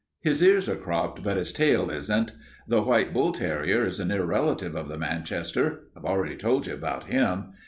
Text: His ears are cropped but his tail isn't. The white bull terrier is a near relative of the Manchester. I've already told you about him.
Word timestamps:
His 0.21 0.41
ears 0.41 0.67
are 0.67 0.75
cropped 0.75 1.21
but 1.21 1.37
his 1.37 1.53
tail 1.53 1.91
isn't. 1.91 2.31
The 2.67 2.81
white 2.81 3.13
bull 3.13 3.31
terrier 3.33 3.85
is 3.85 3.99
a 3.99 4.05
near 4.05 4.23
relative 4.23 4.75
of 4.75 4.89
the 4.89 4.97
Manchester. 4.97 5.89
I've 5.95 6.05
already 6.05 6.37
told 6.37 6.65
you 6.65 6.73
about 6.73 7.03
him. 7.03 7.53